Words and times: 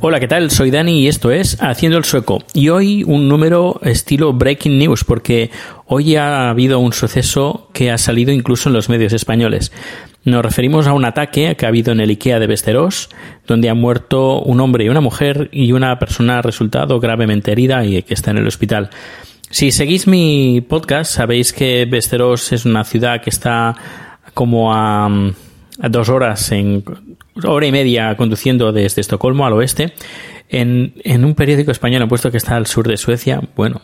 Hola, 0.00 0.18
¿qué 0.18 0.26
tal? 0.26 0.50
Soy 0.50 0.72
Dani 0.72 1.00
y 1.00 1.06
esto 1.06 1.30
es 1.30 1.58
Haciendo 1.60 1.96
el 1.96 2.04
Sueco. 2.04 2.42
Y 2.54 2.70
hoy 2.70 3.04
un 3.04 3.28
número 3.28 3.80
estilo 3.82 4.32
Breaking 4.32 4.78
News, 4.78 5.04
porque 5.04 5.52
hoy 5.86 6.16
ha 6.16 6.50
habido 6.50 6.80
un 6.80 6.92
suceso 6.92 7.70
que 7.72 7.92
ha 7.92 7.98
salido 7.98 8.32
incluso 8.32 8.68
en 8.68 8.72
los 8.72 8.88
medios 8.88 9.12
españoles. 9.12 9.70
Nos 10.24 10.44
referimos 10.44 10.88
a 10.88 10.92
un 10.92 11.04
ataque 11.04 11.54
que 11.56 11.66
ha 11.66 11.68
habido 11.68 11.92
en 11.92 12.00
el 12.00 12.10
IKEA 12.10 12.40
de 12.40 12.48
Besteros, 12.48 13.10
donde 13.46 13.70
han 13.70 13.78
muerto 13.78 14.40
un 14.40 14.60
hombre 14.60 14.84
y 14.84 14.88
una 14.88 15.00
mujer 15.00 15.50
y 15.52 15.70
una 15.70 16.00
persona 16.00 16.38
ha 16.38 16.42
resultado 16.42 16.98
gravemente 16.98 17.52
herida 17.52 17.84
y 17.84 18.02
que 18.02 18.14
está 18.14 18.32
en 18.32 18.38
el 18.38 18.46
hospital. 18.48 18.90
Si 19.50 19.70
seguís 19.70 20.06
mi 20.06 20.60
podcast, 20.60 21.12
sabéis 21.12 21.52
que 21.52 21.86
Besteros 21.86 22.52
es 22.52 22.64
una 22.64 22.84
ciudad 22.84 23.22
que 23.22 23.30
está 23.30 23.74
como 24.34 24.74
a, 24.74 25.08
dos 25.88 26.08
horas 26.08 26.50
en 26.52 26.84
hora 27.44 27.66
y 27.66 27.72
media 27.72 28.16
conduciendo 28.16 28.72
desde 28.72 29.00
Estocolmo 29.00 29.46
al 29.46 29.52
oeste. 29.52 29.94
En, 30.48 30.92
un 31.24 31.34
periódico 31.34 31.70
español 31.70 32.02
han 32.02 32.08
puesto 32.08 32.30
que 32.30 32.36
está 32.38 32.56
al 32.56 32.66
sur 32.66 32.88
de 32.88 32.96
Suecia. 32.96 33.40
Bueno, 33.54 33.82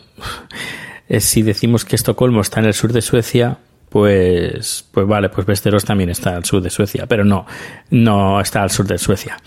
eh, 1.07 1.21
si 1.21 1.41
decimos 1.41 1.85
que 1.85 1.95
Estocolmo 1.95 2.41
está 2.41 2.59
en 2.59 2.67
el 2.67 2.73
sur 2.73 2.91
de 2.91 3.01
Suecia, 3.01 3.57
pues, 3.89 4.85
pues 4.91 5.07
vale, 5.07 5.29
pues 5.29 5.47
Västerås 5.47 5.85
también 5.85 6.09
está 6.09 6.35
al 6.35 6.45
sur 6.45 6.61
de 6.61 6.69
Suecia, 6.69 7.05
pero 7.07 7.23
no, 7.23 7.45
no 7.89 8.41
está 8.41 8.63
al 8.63 8.69
sur 8.69 8.85
de 8.85 8.97
Suecia. 8.97 9.37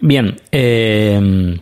Bien, 0.00 0.36
eh, 0.50 1.58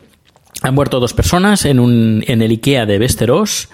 han 0.62 0.74
muerto 0.74 1.00
dos 1.00 1.12
personas 1.14 1.64
en, 1.64 1.78
un, 1.80 2.22
en 2.26 2.42
el 2.42 2.50
IKEA 2.52 2.86
de 2.86 2.98
Västerås. 2.98 3.68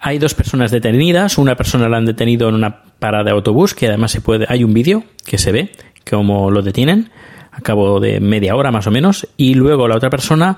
Hay 0.00 0.18
dos 0.18 0.34
personas 0.34 0.70
detenidas. 0.70 1.38
Una 1.38 1.56
persona 1.56 1.88
la 1.88 1.96
han 1.96 2.04
detenido 2.06 2.48
en 2.48 2.54
una 2.54 2.82
parada 2.98 3.24
de 3.24 3.30
autobús, 3.32 3.74
que 3.74 3.88
además 3.88 4.12
se 4.12 4.20
puede. 4.20 4.46
Hay 4.48 4.62
un 4.64 4.72
vídeo 4.74 5.04
que 5.26 5.38
se 5.38 5.52
ve 5.52 5.70
cómo 6.08 6.50
lo 6.50 6.62
detienen 6.62 7.10
a 7.50 7.60
cabo 7.60 7.98
de 7.98 8.20
media 8.20 8.54
hora 8.54 8.70
más 8.70 8.86
o 8.86 8.90
menos. 8.90 9.26
Y 9.36 9.54
luego 9.54 9.88
la 9.88 9.96
otra 9.96 10.10
persona 10.10 10.56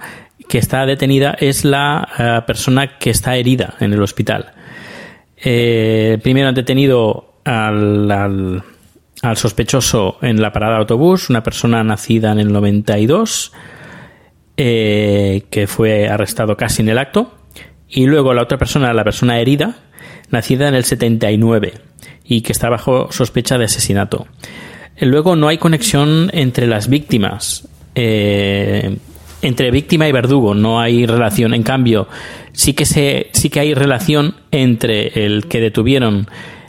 que 0.48 0.58
está 0.58 0.84
detenida 0.84 1.36
es 1.38 1.64
la 1.64 2.08
eh, 2.18 2.40
persona 2.46 2.98
que 2.98 3.10
está 3.10 3.36
herida 3.36 3.74
en 3.80 3.92
el 3.92 4.02
hospital. 4.02 4.52
Eh, 5.42 6.18
primero 6.22 6.48
han 6.48 6.54
detenido 6.54 7.34
al, 7.44 8.10
al- 8.10 8.62
al 9.22 9.36
sospechoso 9.36 10.18
en 10.22 10.40
la 10.40 10.52
parada 10.52 10.74
de 10.74 10.78
autobús, 10.80 11.30
una 11.30 11.42
persona 11.42 11.82
nacida 11.84 12.32
en 12.32 12.40
el 12.40 12.52
92, 12.52 13.52
eh, 14.62 15.44
que 15.48 15.66
fue 15.66 16.06
arrestado 16.06 16.54
casi 16.54 16.82
en 16.82 16.90
el 16.90 16.98
acto. 16.98 17.32
Y 17.88 18.04
luego 18.04 18.34
la 18.34 18.42
otra 18.42 18.58
persona, 18.58 18.92
la 18.92 19.04
persona 19.04 19.40
herida, 19.40 19.78
nacida 20.28 20.68
en 20.68 20.74
el 20.74 20.84
79 20.84 21.72
y 22.24 22.42
que 22.42 22.52
está 22.52 22.68
bajo 22.68 23.10
sospecha 23.10 23.56
de 23.56 23.64
asesinato. 23.64 24.26
Luego 25.00 25.34
no 25.34 25.48
hay 25.48 25.56
conexión 25.56 26.28
entre 26.34 26.66
las 26.66 26.88
víctimas. 26.88 27.66
eh, 27.94 28.98
entre 29.40 29.70
víctima 29.70 30.06
y 30.06 30.12
verdugo 30.12 30.54
no 30.54 30.78
hay 30.78 31.06
relación. 31.06 31.54
En 31.54 31.62
cambio, 31.62 32.06
sí 32.52 32.74
que 32.74 32.84
se, 32.84 33.28
sí 33.32 33.48
que 33.48 33.60
hay 33.60 33.72
relación 33.72 34.34
entre 34.50 35.24
el 35.24 35.46
que 35.46 35.62
detuvieron 35.62 36.28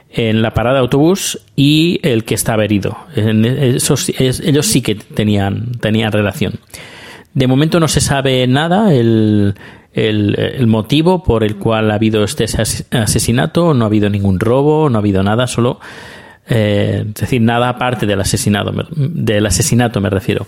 en 0.10 0.42
la 0.42 0.54
parada 0.54 0.76
de 0.76 0.82
autobús 0.82 1.42
y 1.58 2.00
el 2.04 2.24
que 2.24 2.36
estaba 2.36 2.64
herido. 2.64 2.98
Ellos 3.18 4.66
sí 4.66 4.82
que 4.82 4.96
tenían, 4.96 5.74
tenían 5.82 6.14
relación. 6.14 6.54
De 7.34 7.48
momento 7.48 7.80
no 7.80 7.88
se 7.88 8.02
sabe 8.02 8.46
nada, 8.48 8.94
el, 8.94 9.56
el- 9.94 10.68
motivo 10.68 11.24
por 11.24 11.44
el 11.44 11.56
cual 11.58 11.92
ha 11.92 11.96
habido 11.96 12.24
este 12.24 12.44
ases- 12.46 12.86
asesinato, 12.92 13.74
no 13.74 13.86
ha 13.86 13.88
habido 13.88 14.10
ningún 14.10 14.40
robo, 14.40 14.90
no 14.90 14.98
ha 14.98 15.00
habido 15.00 15.24
nada, 15.24 15.48
solo, 15.48 15.80
eh, 16.50 17.06
es 17.08 17.14
decir, 17.14 17.42
nada 17.42 17.70
aparte 17.70 18.06
del 18.06 18.20
asesinato, 18.22 18.74
del 18.96 19.46
asesinato 19.46 20.02
me 20.02 20.10
refiero. 20.10 20.46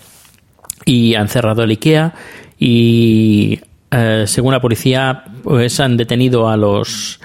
Y 0.85 1.15
han 1.15 1.29
cerrado 1.29 1.63
el 1.63 1.71
IKEA 1.71 2.13
y, 2.59 3.59
eh, 3.91 4.25
según 4.27 4.51
la 4.53 4.59
policía, 4.61 5.23
pues 5.43 5.79
han 5.79 5.95
detenido 5.95 6.49
a 6.49 6.57
los, 6.57 7.21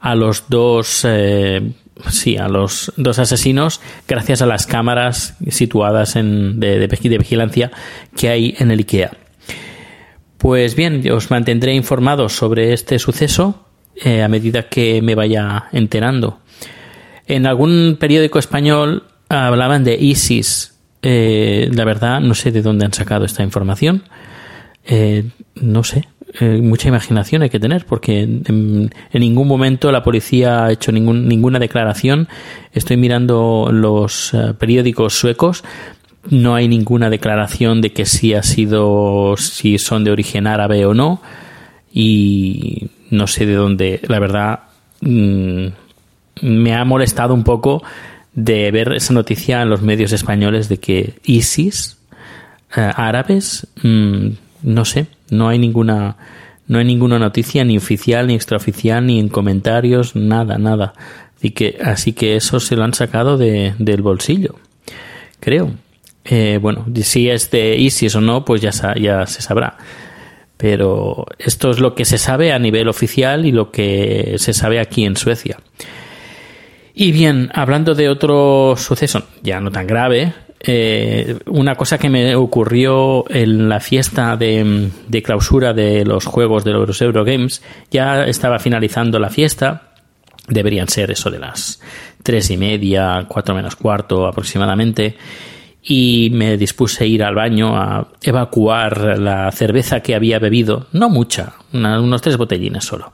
a 0.00 0.14
los 0.14 0.44
dos, 0.48 1.04
eh, 1.06 1.72
sí, 2.10 2.36
a 2.36 2.48
los 2.48 2.92
dos 2.96 3.18
asesinos 3.18 3.80
gracias 4.08 4.42
a 4.42 4.46
las 4.46 4.66
cámaras 4.66 5.36
situadas 5.48 6.16
en, 6.16 6.58
de, 6.60 6.78
de 6.78 6.88
vigi- 6.88 7.08
de 7.08 7.18
vigilancia 7.18 7.70
que 8.16 8.28
hay 8.28 8.54
en 8.58 8.70
el 8.70 8.80
IKEA. 8.80 9.12
Pues 10.38 10.74
bien, 10.74 11.08
os 11.12 11.30
mantendré 11.30 11.74
informados 11.74 12.32
sobre 12.32 12.72
este 12.72 12.98
suceso 12.98 13.66
eh, 13.96 14.22
a 14.22 14.28
medida 14.28 14.68
que 14.68 15.00
me 15.02 15.14
vaya 15.14 15.64
enterando. 15.72 16.40
En 17.26 17.46
algún 17.46 17.96
periódico 18.00 18.38
español 18.38 19.04
hablaban 19.28 19.84
de 19.84 19.94
ISIS. 19.94 20.74
Eh, 21.02 21.68
la 21.72 21.84
verdad, 21.84 22.20
no 22.20 22.34
sé 22.34 22.50
de 22.50 22.62
dónde 22.62 22.84
han 22.84 22.92
sacado 22.92 23.24
esta 23.24 23.42
información. 23.44 24.02
Eh, 24.84 25.24
no 25.54 25.84
sé. 25.84 26.08
Eh, 26.40 26.60
mucha 26.62 26.88
imaginación 26.88 27.42
hay 27.42 27.50
que 27.50 27.60
tener 27.60 27.84
porque 27.84 28.22
en, 28.22 28.90
ningún 29.12 29.46
momento 29.46 29.92
la 29.92 30.02
policía 30.02 30.64
ha 30.64 30.72
hecho 30.72 30.90
ningún- 30.90 31.28
ninguna 31.28 31.58
declaración. 31.58 32.28
Estoy 32.72 32.96
mirando 32.96 33.68
los 33.70 34.32
eh, 34.32 34.54
periódicos 34.58 35.14
suecos. 35.14 35.62
No 36.30 36.54
hay 36.54 36.68
ninguna 36.68 37.10
declaración 37.10 37.80
de 37.80 37.92
que 37.92 38.06
si 38.06 38.32
ha 38.32 38.42
sido, 38.42 39.36
si 39.36 39.78
son 39.78 40.04
de 40.04 40.10
origen 40.12 40.46
árabe 40.46 40.86
o 40.86 40.94
no. 40.94 41.20
Y 41.92 42.88
no 43.10 43.26
sé 43.26 43.44
de 43.44 43.54
dónde, 43.54 44.00
la 44.08 44.18
verdad, 44.18 44.60
mm, 45.02 45.66
me 46.42 46.74
ha 46.74 46.84
molestado 46.84 47.34
un 47.34 47.44
poco 47.44 47.82
de 48.34 48.70
ver 48.70 48.92
esa 48.94 49.12
noticia 49.12 49.60
en 49.60 49.68
los 49.68 49.82
medios 49.82 50.12
españoles 50.12 50.68
de 50.70 50.78
que 50.78 51.14
ISIS, 51.24 51.98
eh, 52.74 52.90
árabes, 52.96 53.66
mm, 53.82 54.28
no 54.62 54.84
sé, 54.84 55.06
no 55.30 55.48
hay 55.48 55.58
ninguna, 55.58 56.16
no 56.68 56.78
hay 56.78 56.84
ninguna 56.84 57.18
noticia 57.18 57.64
ni 57.64 57.76
oficial, 57.76 58.26
ni 58.26 58.34
extraoficial, 58.34 59.06
ni 59.06 59.18
en 59.18 59.28
comentarios, 59.28 60.16
nada, 60.16 60.58
nada. 60.58 60.94
Así 61.36 61.50
que, 61.50 61.78
así 61.84 62.12
que 62.12 62.36
eso 62.36 62.60
se 62.60 62.76
lo 62.76 62.84
han 62.84 62.94
sacado 62.94 63.36
de, 63.36 63.74
del 63.78 64.02
bolsillo, 64.02 64.56
creo. 65.40 65.72
Eh, 66.24 66.58
bueno, 66.62 66.86
si 67.02 67.28
es 67.28 67.50
de 67.50 67.76
ISIS 67.76 68.14
o 68.14 68.20
no, 68.20 68.44
pues 68.44 68.60
ya, 68.60 68.70
ya 68.94 69.26
se 69.26 69.42
sabrá. 69.42 69.76
Pero 70.56 71.26
esto 71.38 71.70
es 71.72 71.80
lo 71.80 71.96
que 71.96 72.04
se 72.04 72.18
sabe 72.18 72.52
a 72.52 72.58
nivel 72.58 72.88
oficial 72.88 73.44
y 73.44 73.50
lo 73.50 73.72
que 73.72 74.36
se 74.38 74.52
sabe 74.52 74.78
aquí 74.78 75.04
en 75.04 75.16
Suecia. 75.16 75.58
Y 76.94 77.10
bien, 77.10 77.50
hablando 77.54 77.94
de 77.94 78.08
otro 78.08 78.74
suceso, 78.76 79.26
ya 79.42 79.60
no 79.60 79.72
tan 79.72 79.86
grave, 79.86 80.34
eh, 80.64 81.38
una 81.46 81.74
cosa 81.74 81.98
que 81.98 82.08
me 82.08 82.34
ocurrió 82.36 83.24
en 83.30 83.68
la 83.68 83.80
fiesta 83.80 84.36
de, 84.36 84.90
clausura 85.22 85.72
de 85.72 86.04
los 86.04 86.24
juegos 86.26 86.64
de 86.64 86.72
los 86.72 87.02
Eurogames, 87.02 87.62
ya 87.90 88.24
estaba 88.24 88.58
finalizando 88.58 89.18
la 89.18 89.30
fiesta 89.30 89.92
Deberían 90.48 90.88
ser 90.88 91.10
eso 91.12 91.30
de 91.30 91.38
las 91.38 91.80
tres 92.22 92.50
y 92.50 92.56
media, 92.56 93.26
cuatro 93.28 93.54
menos 93.54 93.76
cuarto 93.76 94.26
aproximadamente. 94.26 95.16
Y 95.84 96.30
me 96.32 96.56
dispuse 96.56 97.04
a 97.04 97.06
ir 97.06 97.22
al 97.24 97.34
baño 97.34 97.76
a 97.76 98.08
evacuar 98.22 99.18
la 99.18 99.50
cerveza 99.50 100.00
que 100.00 100.14
había 100.14 100.38
bebido, 100.38 100.86
no 100.92 101.08
mucha, 101.08 101.54
unos 101.72 102.20
tres 102.20 102.36
botellines 102.36 102.84
solo. 102.84 103.12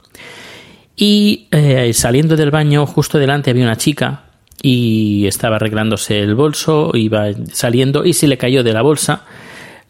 Y 0.97 1.49
eh, 1.51 1.93
saliendo 1.95 2.37
del 2.37 2.51
baño, 2.51 2.85
justo 2.87 3.19
delante 3.19 3.51
había 3.51 3.65
una 3.65 3.77
chica 3.77 4.25
y 4.63 5.27
estaba 5.27 5.57
arreglándose 5.57 6.21
el 6.21 6.35
bolso, 6.35 6.91
iba 6.95 7.27
saliendo 7.53 8.05
y 8.05 8.13
se 8.13 8.27
le 8.27 8.39
cayó 8.39 8.63
de 8.63 8.73
la 8.73 8.83
bolsa 8.83 9.25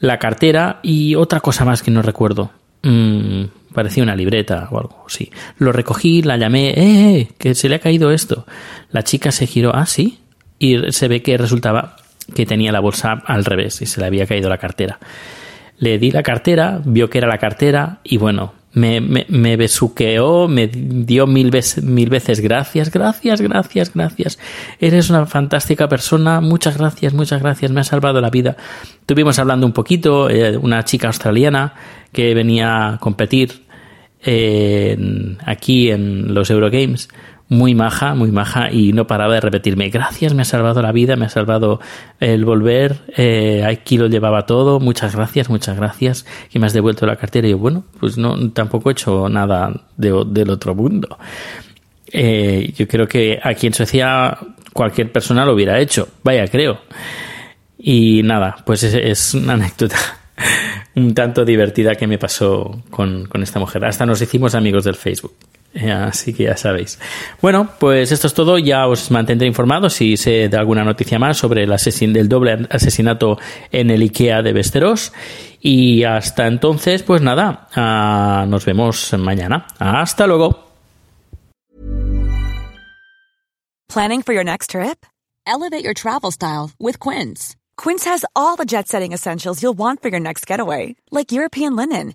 la 0.01 0.19
cartera 0.19 0.81
y 0.83 1.15
otra 1.15 1.41
cosa 1.41 1.65
más 1.65 1.83
que 1.83 1.91
no 1.91 2.03
recuerdo. 2.03 2.51
Mm, 2.83 3.45
parecía 3.75 4.03
una 4.03 4.15
libreta 4.15 4.69
o 4.71 4.79
algo 4.79 5.05
así. 5.07 5.31
Lo 5.59 5.73
recogí, 5.73 6.23
la 6.23 6.37
llamé, 6.37 6.71
¡eh! 6.71 7.21
eh 7.21 7.29
que 7.39 7.55
se 7.55 7.69
le 7.69 7.77
ha 7.77 7.81
caído 7.81 8.11
esto. 8.11 8.47
La 8.91 9.03
chica 9.03 9.33
se 9.33 9.47
giró, 9.47 9.75
ah, 9.75 9.87
sí. 9.87 10.19
Y 10.59 10.93
se 10.93 11.09
ve 11.09 11.23
que 11.23 11.37
resultaba 11.37 11.97
que 12.35 12.47
tenía 12.47 12.73
la 12.73 12.81
bolsa 12.81 13.23
al 13.27 13.45
revés 13.45 13.81
y 13.83 13.87
se 13.87 14.01
le 14.01 14.07
había 14.07 14.27
caído 14.27 14.49
la 14.49 14.59
cartera. 14.59 14.99
Le 15.79 15.99
di 15.99 16.11
la 16.11 16.23
cartera, 16.23 16.81
vio 16.85 17.09
que 17.09 17.19
era 17.19 17.29
la 17.29 17.39
cartera 17.39 18.01
y 18.03 18.17
bueno, 18.17 18.53
me, 18.79 19.01
me, 19.01 19.57
besuqueó, 19.57 20.49
me 20.49 20.67
dio 20.69 21.27
mil 21.27 21.51
veces, 21.51 21.85
mil 21.85 22.09
veces 22.09 22.41
gracias, 22.41 22.91
gracias, 22.91 23.41
gracias, 23.41 23.93
gracias. 23.93 24.39
Eres 24.81 25.11
una 25.11 25.27
fantástica 25.27 25.89
persona, 25.89 26.41
muchas 26.41 26.79
gracias, 26.79 27.13
muchas 27.15 27.43
gracias, 27.43 27.71
me 27.71 27.81
has 27.81 27.89
salvado 27.89 28.21
la 28.21 28.31
vida. 28.31 28.57
Tuvimos 29.07 29.39
hablando 29.39 29.67
un 29.67 29.73
poquito, 29.73 30.31
eh, 30.31 30.57
una 30.57 30.85
chica 30.85 31.09
australiana 31.09 31.75
que 32.13 32.35
venía 32.35 32.89
a 32.89 32.99
competir 32.99 33.67
aquí 35.47 35.91
en 35.91 36.35
los 36.35 36.51
Eurogames 36.51 37.09
muy 37.49 37.75
maja, 37.75 38.15
muy 38.15 38.31
maja 38.31 38.71
y 38.71 38.93
no 38.93 39.07
paraba 39.07 39.35
de 39.35 39.41
repetirme, 39.41 39.89
gracias, 39.89 40.35
me 40.35 40.43
ha 40.43 40.45
salvado 40.45 40.83
la 40.83 40.93
vida, 40.93 41.17
me 41.17 41.25
ha 41.27 41.29
salvado 41.31 41.81
el 42.21 42.45
volver, 42.45 42.99
eh, 43.17 43.65
aquí 43.67 43.97
lo 43.97 44.07
llevaba 44.07 44.45
todo, 44.45 44.81
muchas 44.81 45.17
gracias, 45.17 45.49
muchas 45.49 45.77
gracias, 45.77 46.27
y 46.53 46.59
me 46.59 46.67
has 46.67 46.75
devuelto 46.75 47.07
la 47.07 47.17
cartera 47.17 47.49
y 47.49 47.53
yo, 47.53 47.59
bueno, 47.59 47.85
pues 48.01 48.19
no, 48.19 48.51
tampoco 48.51 48.91
he 48.91 48.93
hecho 48.93 49.29
nada 49.29 49.73
del 49.97 50.51
otro 50.51 50.75
mundo. 50.75 51.19
Eh, 52.11 52.73
yo 52.77 52.89
creo 52.89 53.07
que 53.07 53.39
aquí 53.43 53.67
en 53.67 53.75
Suecia 53.75 54.37
cualquier 54.73 55.11
persona 55.13 55.45
lo 55.45 55.55
hubiera 55.55 55.79
hecho, 55.79 56.09
vaya, 56.23 56.47
creo. 56.49 56.81
Y 57.79 58.23
nada, 58.25 58.57
pues 58.65 58.83
es, 58.83 59.35
una 59.35 59.55
anécdota 59.55 59.97
un 60.97 61.15
tanto 61.15 61.45
divertida 61.45 61.95
que 61.95 62.07
me 62.07 62.19
pasó 62.19 62.83
con, 62.91 63.27
con 63.27 63.43
esta 63.43 63.59
mujer. 63.61 63.85
Hasta 63.85 64.05
nos 64.05 64.21
hicimos 64.21 64.55
amigos 64.55 64.85
del 64.85 64.97
Facebook. 64.97 65.35
Eh, 65.75 65.93
así 65.93 66.33
que 66.33 66.45
ya 66.45 66.57
sabéis. 66.57 66.99
Bueno, 67.43 67.69
pues 67.79 68.11
esto 68.11 68.27
es 68.27 68.35
todo. 68.35 68.59
Ya 68.59 68.87
os 68.87 69.11
mantendré 69.11 69.47
informados 69.47 69.95
si 69.95 70.17
sé 70.17 70.49
de 70.49 70.57
alguna 70.57 70.85
noticia 70.85 71.19
más 71.19 71.37
sobre 71.37 71.65
el, 71.65 71.73
asesin 71.73 72.13
del 72.13 72.29
doble 72.29 72.67
asesinato 72.71 73.39
en 73.71 73.91
el 73.91 74.03
IKEA 74.03 74.43
de 74.43 74.53
Besteros. 74.53 75.13
Y 75.61 76.05
hasta 76.05 76.47
entonces, 76.47 77.03
pues 77.03 77.21
nada, 77.21 77.69
uh, 77.77 78.49
nos 78.49 78.65
vemos 78.65 79.13
mañana. 79.19 79.67
Hasta 79.79 80.27
luego. 80.27 80.65
Planning 83.89 84.23
for 84.23 84.35
your 84.35 84.45
next 84.45 84.71
trip? 84.71 85.05
Elevate 85.47 85.83
your 85.83 85.95
travel 85.95 86.31
style 86.31 86.71
with 86.79 86.99
Quince. 87.01 87.57
Quince 87.77 88.05
has 88.05 88.25
all 88.37 88.57
the 88.57 88.67
jet 88.67 88.87
setting 88.87 89.13
essentials 89.13 89.63
you'll 89.63 89.77
want 89.77 90.03
for 90.03 90.09
your 90.11 90.21
next 90.21 90.47
getaway, 90.47 90.97
like 91.11 91.33
European 91.33 91.75
linen 91.75 92.15